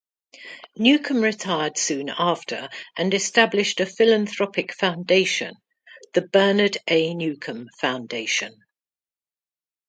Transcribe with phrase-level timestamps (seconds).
[0.77, 5.53] Newcomb retired soon after and established a philanthropic foundation,
[6.15, 7.13] the Bernard A.
[7.13, 8.63] Newcomb Foundation.